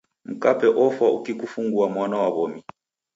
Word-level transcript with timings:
Mkape 0.25 0.67
ofwa 0.85 1.07
ukikufungua 1.17 1.85
mwana 1.93 2.15
wa 2.21 2.29
w'omi. 2.35 2.59